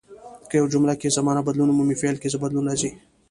که 0.49 0.49
په 0.49 0.55
یوه 0.59 0.71
جمله 0.73 0.93
کې 1.01 1.15
زمانه 1.17 1.41
بدلون 1.47 1.69
ومومي 1.69 1.95
فعل 2.01 2.15
کې 2.21 2.31
څه 2.33 2.37
بدلون 2.43 2.65
راځي. 2.69 2.89